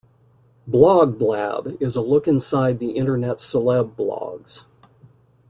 [0.65, 4.65] "Blog Blab" is a look inside the internet celeb blogs.